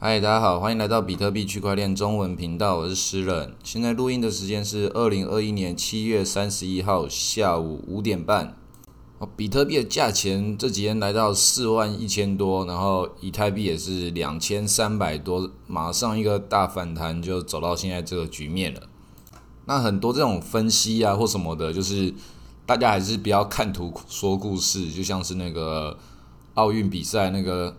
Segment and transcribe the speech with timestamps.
[0.00, 3.52] 嗨，大家好，欢迎来到比特币区块链中文频道，我是诗人。
[3.64, 8.56] 现在录音的时间是二零二一年七月三十一号下午五点半。
[9.36, 18.82] 比特币的价钱这几天来到四万一千多，然后以太币也是两千三百多，马上一个大反弹就走到现在这个局面了。
[19.64, 22.14] 那很多这种分析啊或什么的，就是
[22.64, 25.98] 大家还是不要看图说故事，就像是那个
[26.54, 27.74] 奥运比赛那个。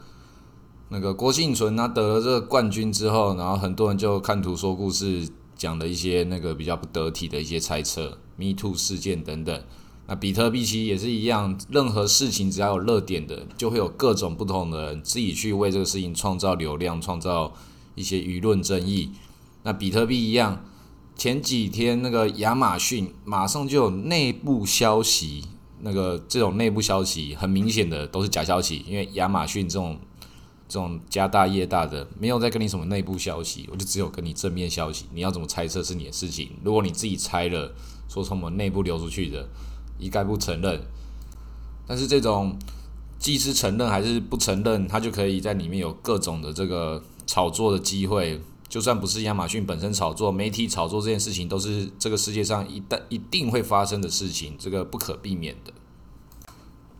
[0.91, 9.63] 那个郭幸存他得了这个冠军之后，然后很多人就看图说故事，讲了一些那个比较不得体的一些猜测，Me Too 事件等等。
[10.07, 17.53] 那比特币其实也是一样，任何事情只要有热点的，就会有各种不同的人自己去为这个事情创造流量，创造
[17.93, 19.11] 一些舆论争议。
[19.61, 20.65] 那比特币一样，
[21.15, 25.43] 前几天那个亚马逊马上就有内部消息，
[25.81, 29.99] 那个这种内部消息很明显的都是假消息，因为亚马逊这种。
[30.69, 35.05] 这种家大业大的，没有在跟你什么内部消息，我就只有跟你正面消息。
[35.11, 36.51] 你要怎么猜测是你的事情。
[36.63, 37.73] 如果你自己猜了，
[38.07, 39.49] 说从我们内部流出去的，
[39.97, 40.79] 一概不承认。
[41.87, 42.55] 但是这种
[43.17, 48.39] 既是承认还是不承认，它就可以在里面有各种的这个炒作的机会。
[48.67, 55.73] 就算不是亚马逊本身炒作，媒体炒作这件事情，都是这个世界上一旦一定会发生的事情，这个不可避免的。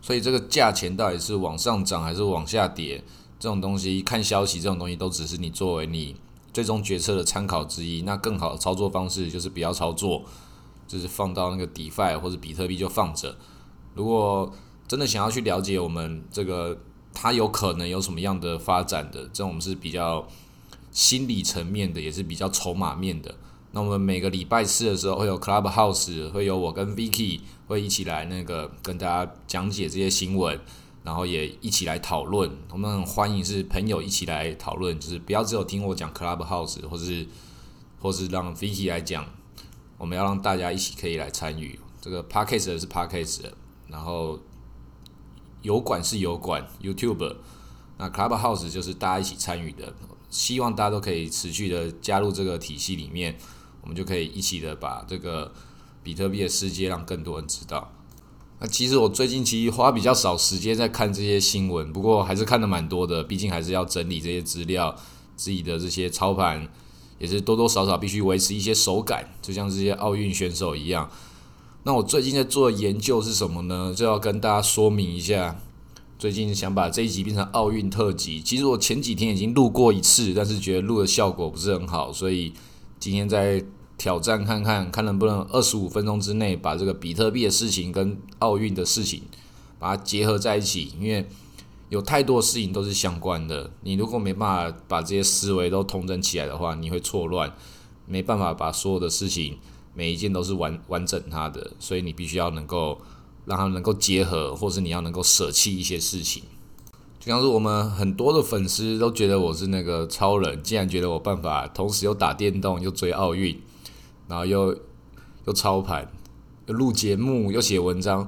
[0.02, 3.04] 所以这个价钱到底是往上涨还是往下跌？
[3.40, 6.16] 这种东西看消息，这种东西都只是你作为你
[6.52, 8.02] 最终决策的参考之一。
[8.02, 10.24] 那更好的操作方式就是不要操作，
[10.86, 13.38] 就是放到那个 DeFi 或者比特币就放着。
[13.96, 14.52] 如果
[14.88, 16.78] 真的想要去了解我们这个
[17.14, 20.28] 它有可能有什么样的发展的，这种是比较
[20.92, 23.34] 心理层面的，也是比较筹码面的。
[23.72, 30.60] 那我们每个礼拜四的时候会有 Clubhouse，会有我跟 Vicky 会一起来那个跟大家讲解这些新闻。
[31.10, 37.28] 然后也一起来讨论，我们很欢迎是朋友一起来讨论，就是不要只有听我讲 Clubhouse，或是
[38.00, 39.26] 或是让 Vicky 来讲，
[39.98, 41.80] 我们要让大家一起可以来参与。
[42.00, 43.42] 这个 Podcast 是 Podcast，
[43.88, 44.40] 然后
[45.64, 47.38] 油管是油管 YouTube，
[47.98, 49.92] 那 Clubhouse 就是大家一起参与的，
[50.30, 53.36] 希望大家都可以持续的加入这个体系里面，
[53.82, 55.52] 我们就可以一起的把这个
[56.04, 57.92] 比特币的世界让更多人知道。
[58.62, 63.24] 那其实我最近其实花比较少时间在看这些新闻，不过还是看的蛮多的。
[63.24, 64.94] 毕竟还是要整理这些资料，
[65.38, 66.68] 自己的这些操盘
[67.20, 71.10] 也是多多少少必须维持一些手感，就像这些奥运选手一样。
[71.84, 73.94] 那我最近在做的研究是什么呢？
[73.96, 75.56] 就要跟大家说明一下。
[76.18, 78.42] 最近想把这一集变成奥运特辑。
[78.42, 82.52] 其实我前几天已经录过一次，但是觉得录的效果不是很好，所以
[83.00, 83.64] 今天在。
[84.00, 89.24] 挑战看看，看能不能二十五分钟之内把这个比特币的事情跟奥运的事情
[89.78, 91.28] 把它结合在一起，因为
[91.90, 93.70] 有太多事情都是相关的。
[93.82, 97.54] 你如果没办法把这些思维都统整起来的话，你会错乱，
[98.06, 99.58] 没办法把所有的事情
[99.94, 103.02] 每一件都是完完整它的，所以你必须要能够
[103.46, 106.44] 让它能够结合，或是你要能够舍弃一些事情。
[107.20, 113.60] 就像是我们很多的粉丝都觉得我是那个超人，竟然觉得我办法同时又打电动又追奥运。
[114.30, 114.78] 然后又
[115.46, 116.08] 又操盘，
[116.68, 118.26] 又录节目，又写文章，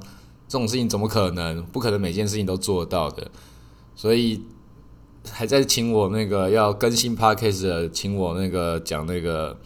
[0.48, 1.62] 这种事情怎么可能？
[1.68, 3.30] 不可能每件事情都做到的。
[3.96, 4.42] 所以
[5.30, 9.60] 还在请我那个要更新 podcast 的，请我那个讲那个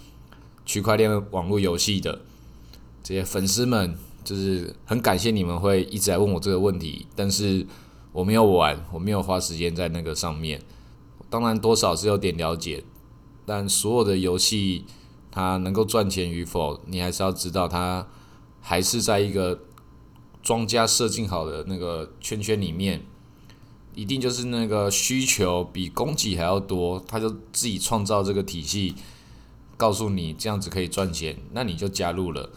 [0.66, 2.20] 区块链网络游戏的
[3.02, 7.08] 这些粉丝们，就是很感谢你们会一直来问我这个问题。
[7.16, 7.66] 但是
[8.12, 10.62] 我没有玩，我没有花时间在那个上面。
[11.30, 12.84] 当然多少是有点了解，
[13.46, 14.84] 但所有的游戏。
[15.36, 18.08] 它能够赚钱与否，你还是要知道，它
[18.62, 19.60] 还是在一个
[20.42, 23.06] 庄家设定好的那个圈圈里面，
[23.94, 28.96] 一定就是那个需求比供给还要多，他就自己创造这个体系，
[29.76, 32.50] 告诉你这样子可以赚钱，那你就加入了。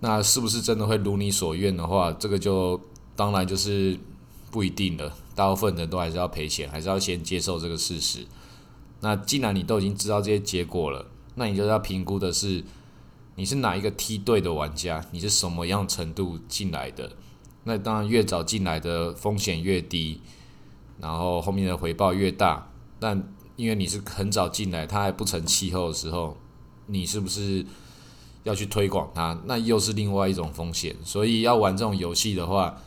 [0.00, 2.80] 那是不是真的会如你所愿的话，这个就
[3.14, 3.96] 当然就是
[4.50, 5.14] 不一定了。
[5.36, 8.26] 大部分人都还是要赔钱，还是要先接受这个事实。
[9.00, 11.06] 那既然你都已经知道这些结果了，
[11.36, 12.64] 那你就要评估的是，
[13.36, 17.12] 你是哪一个梯队的玩家，你是什么样程度进来的？
[17.64, 20.20] 那当然越早进来的风险越低，
[20.98, 22.70] 然后后面的回报越大。
[22.98, 26.36] 但因为你是很早进来，它还不成气候的时候，
[26.86, 27.66] 你是不是
[28.44, 29.38] 要去推广它？
[29.44, 30.96] 那又是另外一种风险。
[31.04, 32.78] 所以要玩这种游戏的话，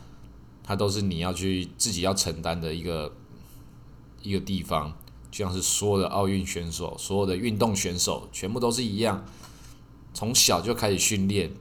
[0.64, 3.14] 它都是你要去自己要承担的一个
[4.24, 4.98] 一个地方。
[5.32, 9.24] 就像是所有的奥运选手，所有的运动选手，全部都是一样，
[10.14, 11.52] 从小就开始训练。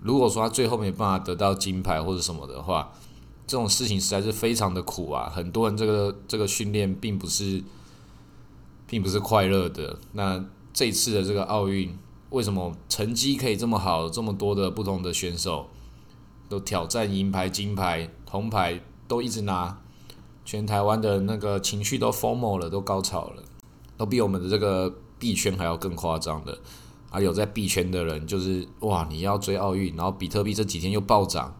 [0.00, 2.92] 如果说他最后没办法得到金牌或者什么的话，
[3.46, 5.30] 这种事情实在是非常的苦啊！
[5.32, 7.62] 很多人这个这个训练并不是，
[8.86, 9.98] 并不是快乐的。
[10.12, 11.96] 那这次的这个奥运，
[12.30, 14.08] 为什么成绩可以这么好？
[14.08, 15.68] 这么多的不同的选手
[16.48, 19.80] 都挑战银牌、金牌、铜牌，都一直拿，
[20.44, 23.42] 全台湾的那个情绪都疯魔了，都高潮了，
[23.96, 26.58] 都比我们的这个币圈还要更夸张的。
[27.10, 31.54] 啊，有在币圈的人就是哇，你要追奥运，然后比特币这几天又暴涨，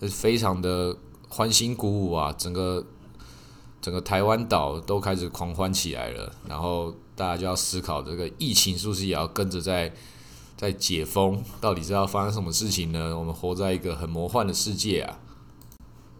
[0.00, 0.96] 这是非常的
[1.28, 2.34] 欢欣鼓舞啊！
[2.36, 2.84] 整个
[3.80, 9.94] 整个台湾岛都开始狂欢起来了，然后大家就要思考这个疫情是不是也要跟着在
[10.56, 11.40] 在解封？
[11.60, 13.16] 到底是要发生什么事情呢？
[13.16, 15.20] 我们活在一个很魔幻的世界啊！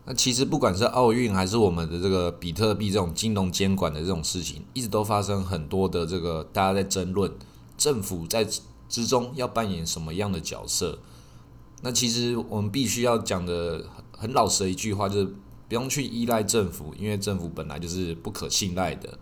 [0.05, 7.33] 那其实不管是奥运还是我们的这个比特币这种金融监管的这种事情，一直都发生很多的这个大家在争论。
[7.79, 8.47] 政府在
[8.89, 10.99] 之中要扮演什么样的角色？
[11.83, 15.25] 那其实我们必须要讲的很老实的一句话，就是
[15.69, 19.19] 不用去依赖政府，因为政府本来就是不可信赖的。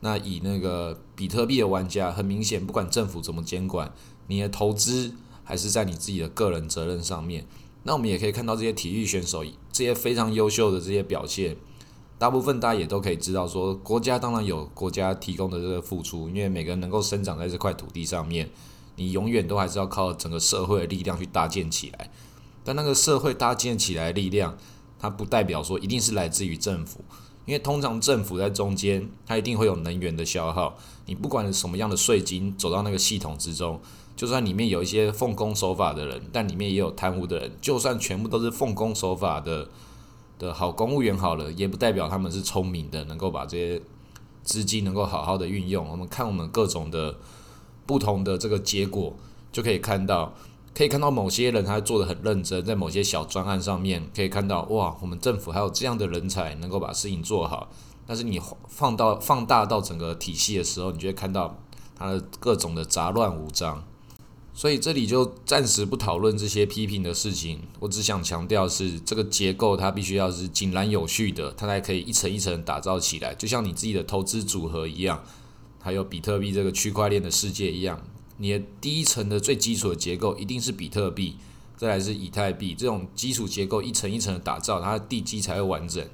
[0.00, 3.90] 那以那个比特币的玩家，很明显，不管政府怎么监管，
[4.26, 7.46] 你的投资还是在你自己的个人责任上面。
[7.84, 9.42] 那我们也可以看到这些体育选手，
[9.74, 11.56] 这些非常优秀的这些表现。
[12.16, 18.48] 大部分大家也都可以知道，说国家当然有国家提供的这个付出，因为每个人能够生长在这块土地上面，
[18.94, 22.08] 你永远都还是要靠整个社会的力量去搭建起来。
[22.62, 24.56] 但那个社会搭建起来的力量，
[25.00, 27.00] 它不代表说一定是来自于政府，
[27.44, 30.78] 因为通常政府在中间，它一定会有能源的消耗。
[31.06, 33.80] 你不管什么样的税金走到那个系统之中，
[34.16, 39.68] 就算里面有一些奉公守法的人，但里面也有贪污的人，就算全部都是奉公守法的。
[40.36, 43.80] 的好公务员好了，也不代表他们是聪明的，能够把这些
[44.42, 45.88] 资金能够好好的运用。
[45.88, 47.16] 我们看我们各种的
[47.86, 49.14] 不同的这个结果，
[49.52, 50.34] 就可以看到，
[50.74, 57.70] 可以看到某些人他做的很认真，在某些小专案上面可以看到，哇，我们政府还有这样的人才能够把事情做好。
[58.04, 61.56] 但是你放到放大到整个体系的时候，你就会看到
[61.94, 63.84] 它的各种的杂乱无章。
[64.56, 75.24] 所以这里就暂时不讨论这些批评的事情，我只想强调是这个结构它必须要是井然有序的，它才可以一层一层打造起来，就像你自己的投资组合一样，
[75.80, 78.00] 还有比特币这个区块链的世界一样，
[78.36, 81.34] 你的第一层的最基础的结构一定是比特币，
[81.76, 86.06] 再来是以太币，这种基础结构一层一层的打造，它的地基才会完整，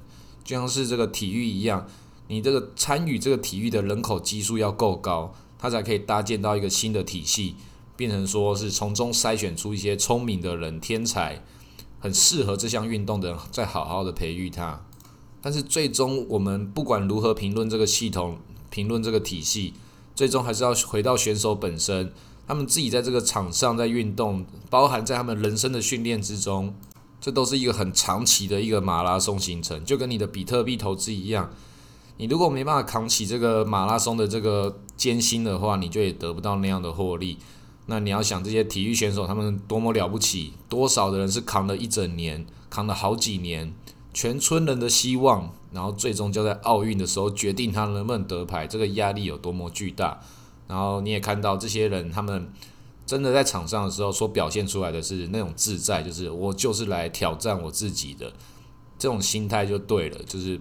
[0.43, 1.87] 就像是这个体育一样，
[2.29, 7.57] 你这个参与这个体育的人口基数要够高，它才可以搭建到一个新的体系。
[8.01, 11.45] 变成说是从中筛选出一些聪明的人、天才，
[11.99, 14.81] 很适合这项运动的人，再好好的培育他。
[15.43, 18.39] 但是最终，我们不管如何评论这个系统、
[18.71, 19.75] 评论这个体系，
[20.15, 22.11] 最终还是要回到选手本身，
[22.49, 26.75] 他们自己在这个场上在运动，包含在他们人生的训练之中，
[27.21, 31.51] 这都是一个很长期的一个马拉松行程，就跟你的比特币投资一样。
[32.17, 37.37] 你如果没办法扛起这个马拉松的这个艰辛的话，你就也得不到那样的获利。
[37.87, 40.53] 那你要想这些体育选手，他们多么了不起？
[40.69, 43.75] 多少的人是扛了一整年，扛了好几年，
[44.15, 50.21] 全村人的希望，然后最终就在奥运的时候决定他能不能得牌，这个压力有多么巨大。
[50.69, 52.53] 然后你也看到这些人，他们
[53.05, 58.33] 真的在场上的时候所表现出来的是那种自在，就是我就是来挑战我自己的
[58.97, 60.61] 这种心态就对了，就是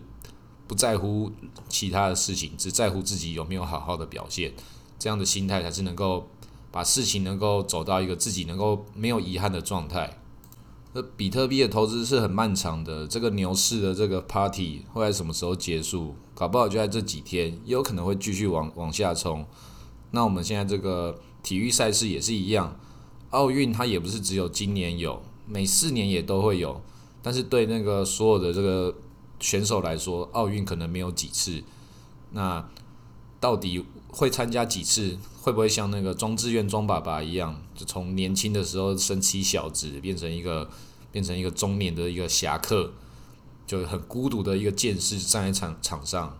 [0.65, 1.31] 不在乎
[1.67, 4.51] 其他的事情，只在乎自己有没有好好的表现，
[4.97, 6.27] 这样的心态才是能够。
[6.71, 10.19] 把事情能够走到一个自己能够没有遗憾的状态。
[10.93, 16.15] 那比特币的投资是很漫长的，这个牛市的这个 party 会在什么时候结束？
[16.33, 19.45] 搞不好就在这几天，也有可能会继续往往下冲。
[20.11, 22.79] 那我们现在这个体育赛事也是一样，
[23.29, 26.81] 奥运它也不是只有今年有，每四年也都会有。
[27.21, 28.95] 但是对那个所有的这个
[29.39, 31.61] 选手来说，奥运可能没有几次。
[32.31, 32.67] 那
[33.39, 35.17] 到底会参加几次？
[35.41, 40.69] 会不会像那个庄志愿庄爸爸一样，就从年轻的时候身妻小子，变成一个
[41.11, 42.91] 变成一个中年的一个侠客，
[43.65, 46.37] 就很孤独的一个剑士站在场场上，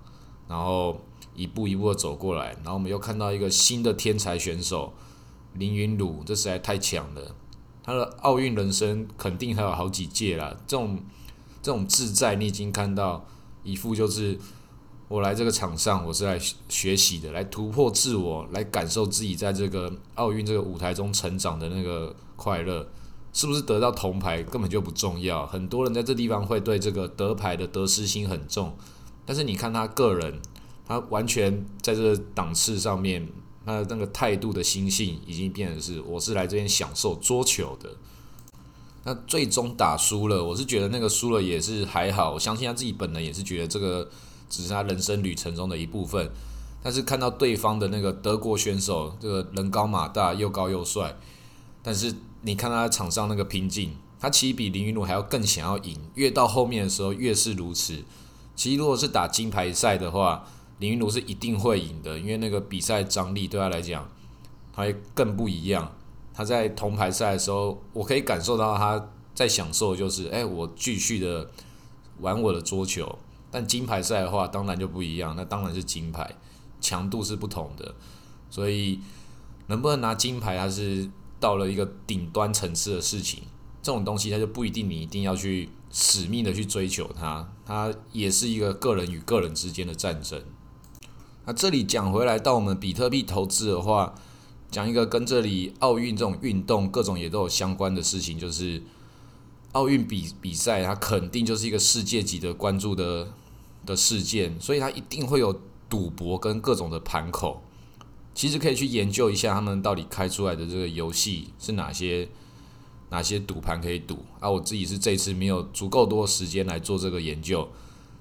[0.50, 1.00] 然后
[1.34, 4.94] 一步一步的走过来，然后我们又看到一个新的天才选手
[5.54, 7.34] 林云鲁，这实在太强了。
[7.82, 11.00] 他的奥运人生肯定还有好几届啦，这种
[11.64, 13.26] 这种自在，你已经看到
[13.64, 14.38] 一副就是。
[15.10, 16.40] 我来这个场上，我是来
[16.70, 22.88] 学习的，来突破自我，来感受自己在这个奥运这个舞台中成长的那个快乐。
[23.32, 25.46] 是不是得到铜牌根本就不重要？
[25.48, 28.76] 很多人在这地方会对这个得牌的得失心很重，
[29.26, 30.40] 但是你看他个人，
[30.88, 33.28] 他完全在这个档次上面，
[33.66, 37.90] 他的那个态度的心性已经变成是，我是来这边享受桌球的。
[39.04, 44.08] 那最终打输了，我是觉得那个输了也是还好，我相信他自己本人也是觉得这个。
[44.50, 46.32] 只是他人生旅程中的一部分，
[46.82, 51.16] 但是看到对方的那个德国选手，这个人高马大，又高又帅，
[51.84, 55.98] 但是你看他场上那个拼劲，他其实比林云儒还要更想要赢。
[56.16, 58.04] 越到后面的时候，越是如此。
[58.56, 60.46] 其实如果是打金牌赛的话，
[60.80, 64.10] 林云儒是一定会赢的，因为那个比赛张力对他来讲，
[64.74, 65.92] 他会更不一样。
[66.34, 71.50] 他在铜牌赛的时候，我可以感受到他在享受，就是哎，我继续的
[72.20, 73.18] 玩我的桌球。
[73.52, 76.36] 但金牌赛的话，当然就不一样，那当然是金牌。
[76.82, 77.94] 强度是不同的，
[78.50, 79.02] 所以
[79.68, 83.44] 能不能拿金牌，它是到了一个顶端层次的事情。
[83.82, 90.42] 这种东西，它就不一定你一定要去死命的去追求它，它也是一个个人与个人之间的战争。
[91.46, 94.16] 那这里讲回来，到我们比特币投资的话，
[94.72, 98.82] 讲一个跟这里奥运这种运动各种也都有相关的事情，就是
[99.72, 103.34] 奥运比比赛，它肯定就是一个世界级的关注的
[103.86, 105.60] 的事件，所以它一定会有。
[105.90, 107.64] 赌博跟各种的盘口，
[108.36, 112.30] 其实可以去研究一下他们到底开出来的这个游戏是哪些
[113.10, 114.48] 哪些赌盘可以赌啊。
[114.48, 117.68] 我自己是这次没有足够多时间来做这个研究，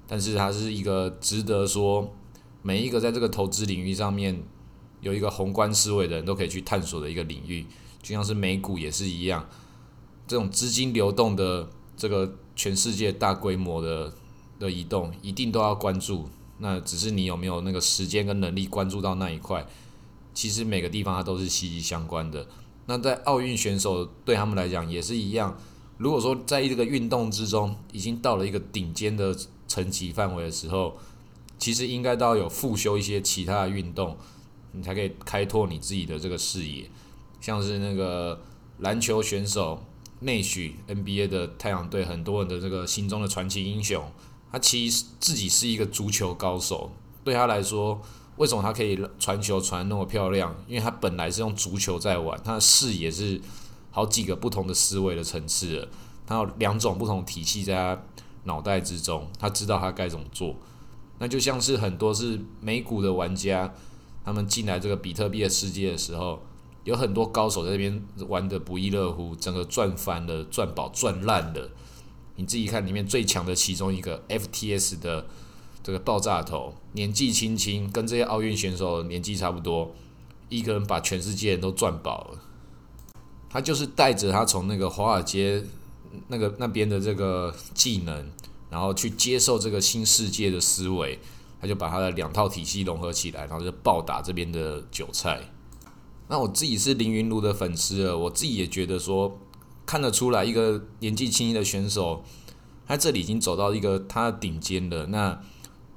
[0.07, 2.11] 但是它是一个值得说
[2.63, 4.41] 每一个在这个投资领域上面
[5.01, 7.67] 有一个宏观思维的人都可以去探索的一个领域，
[8.01, 9.47] 就像是美股也是一样，
[10.29, 11.67] 这种资金流动的
[11.97, 14.13] 这个全世界大规模的
[14.59, 16.29] 的移动，一定都要关注。
[16.59, 19.65] 那只是你有没有那个时间跟能力关注到那一块？
[20.35, 22.45] 其实每个地方它都是息息相关的。
[22.85, 25.57] 那在奥运选手对他们来讲也是一样。
[25.97, 29.35] 如果说在这个运动之中已经到了一个顶尖的
[29.67, 30.95] 层级范围的时候，
[31.57, 34.15] 其实应该都要有复修一些其他的运动，
[34.73, 36.87] 你才可以开拓你自己的这个视野。
[37.41, 38.39] 像是那个
[38.77, 39.83] 篮球选手
[40.19, 44.03] 内许 NBA 的太阳队，很多人的这个心中的传奇英雄。
[44.51, 46.91] 他其实自己是一个足球高手，
[47.23, 48.01] 对他来说，
[48.37, 50.55] 为什么他可以传球传那么漂亮？
[50.67, 53.39] 因为他本来是用足球在玩，他的视野是
[53.91, 55.89] 好几个不同的思维的层次的，
[56.25, 58.01] 他有两种不同体系在他
[58.45, 60.55] 脑袋之中，他知道他该怎么做。
[61.19, 63.71] 那就像是很多是美股的玩家，
[64.25, 66.41] 他们进来这个比特币的世界的时候，
[66.89, 71.69] 有很多高手在那边玩的不亦乐乎，整个赚翻了、赚饱、赚烂了。
[72.35, 75.27] 你自己看，里面最强的其中一个 FTS 的
[75.83, 79.93] 这个爆炸头，年纪轻轻，跟这些奥运选手年纪差不多，
[80.49, 82.39] 一个人把全世界人都赚饱了。
[83.51, 85.63] 他就是带着他从那个华尔街
[86.27, 88.31] 那个那边的这个技能，
[88.71, 91.19] 然后去接受这个新世界的思维，
[91.61, 95.39] 他就把他的两套体系融合起来，然后就暴打这边的韭菜。
[96.29, 99.37] 那我自己是凌云炉的粉丝了，我自己也觉得说。
[99.85, 102.23] 看得出来，一个年纪轻轻的选手，
[102.85, 105.07] 他这里已经走到一个他的顶尖了。
[105.07, 105.41] 那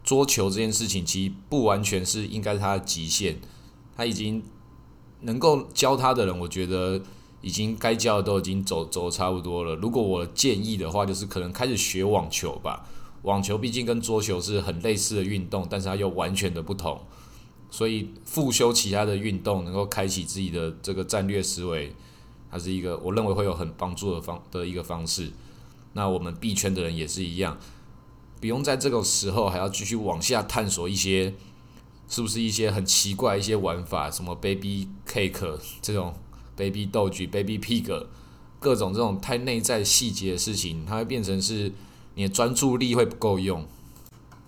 [0.02, 3.38] 桌球这件事情，其实不完全是应该他的极限。
[3.94, 4.42] 他已经
[5.20, 7.02] 能够教他的人，我觉得
[7.42, 9.74] 已经该教的都已经走走差不多了。
[9.74, 12.88] 如果我建议的话，就是可能开始学网球吧。
[13.24, 16.98] 网球毕竟跟桌球是很类似的运动，但是它又完全的不同。
[17.73, 21.91] 所以复修其他的运动，能够开启自己的这个战略思维。
[22.50, 25.31] 它是一个我认为会有很帮助的方的一个方式。
[25.95, 27.59] 那我们币圈的人也是一样，
[28.41, 31.33] 不用在这个时候还要继续往下探索一些，
[32.09, 36.14] 是不是一些很奇怪一些玩法，什么 baby cake 这种
[36.55, 38.07] baby 豆菊 baby pig
[38.61, 41.73] 各种这种太内在细节的事情，它会变成是
[42.17, 43.67] 你的专注力会不够用。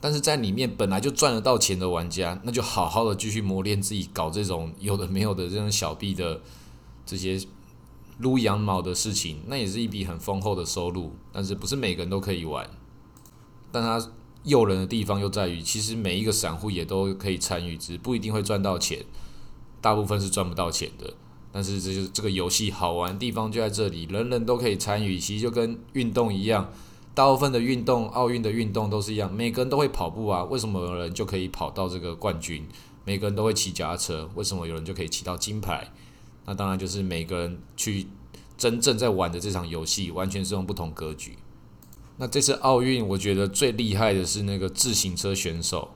[0.05, 6.43] 但是在里面本来就赚得到钱的玩家，那就好好的继续磨练自己，搞这种有的没有的这种小币的
[7.07, 7.41] 这些。
[8.19, 12.71] 撸羊毛的事情，那也是一笔很丰厚的收入，但是不是每个人都可以玩。
[13.73, 14.11] 但它
[14.45, 19.05] 诱人的地方又在于，其实每一个散户也都可以参与，只不一定会赚到钱，
[19.81, 21.15] 大部分是赚不到钱的。
[21.51, 25.19] 但是这就是这个游戏好玩的地方就在这里，人人都可以参与。
[25.19, 26.71] 其实就跟运动一样，
[27.15, 32.67] 大部分的运动，奥运的运动都是一样，每个人都会跑步啊，为什么有人就可以跑到这个冠军？
[33.05, 35.93] 每个人都会骑脚踏车，为什么有人就可以骑到金牌？
[36.45, 38.07] 那当然就是每个人去
[38.59, 41.39] 真正在玩的这场游戏，完全是用不同格局。
[42.17, 45.91] 那这次奥运，我觉得最厉害的是那个自行车选手，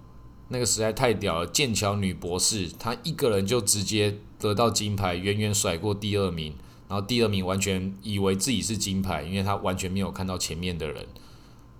[0.48, 1.46] 那个实在太屌了。
[1.46, 6.54] 剑桥女博士，她一个人就直接得到金牌，远远甩过第二名。
[6.88, 11.06] 然后第二名完全以为自己是金牌，因为他完全没有看到前面的人。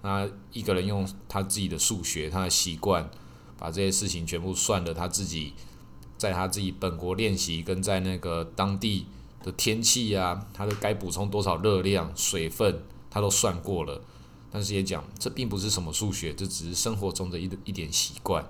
[0.02, 3.10] 他一个人用他自己的数学，他的习惯，
[3.58, 5.54] 把这些事情全部算了，他自己。
[6.18, 9.06] 在他自己本国练习，跟在那个当地
[9.40, 14.02] 的天气啊，他的该补充多少热量、水分，他都算过了。
[14.50, 18.44] 但是也讲，这并不是什么数学，这只是生活中的一一点习惯。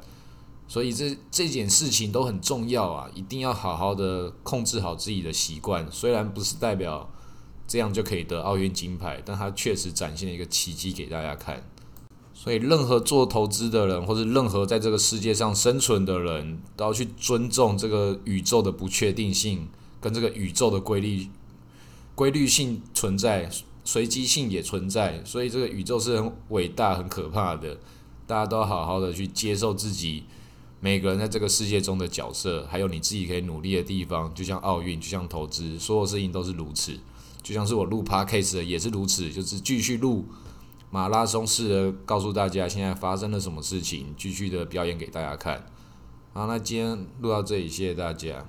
[0.68, 5.90] 所以这这件事情都很重要啊，一定要好好的控制好自己的习惯。
[5.90, 7.10] 虽然不是代表
[7.66, 11.64] 这样就可以得奥运金牌，但它确实展现了一个奇迹给大家看。
[12.34, 19.66] 所以，任何做投资的人，或者任何在这个世界上生存的人，都要去尊重这个宇宙的不确定性，
[20.00, 21.28] 跟这个宇宙的规律、
[22.14, 23.50] 规律性存在，
[23.84, 25.20] 随机性也存在。
[25.25, 27.78] 所以，这个宇宙是很伟大、很可怕的。
[28.28, 30.25] 大家都好好的去接受自己
[30.80, 34.32] 每个人在这个世界中的角色，还有你自己可以努力的地方。
[34.35, 36.99] 就像奥运，就像投资，所有事情都是如此。
[37.42, 40.26] 就像是我录 podcast 也是如此，就是继续录。
[40.90, 45.66] 马拉松式的告诉大家现在发生了什么事情，继续的表演给大家看。
[46.32, 48.47] 好，那今天录到这里，谢谢大家。